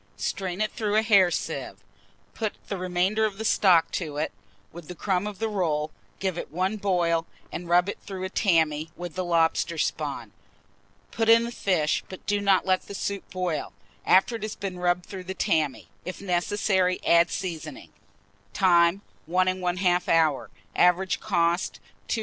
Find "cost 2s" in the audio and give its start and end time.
21.19-22.19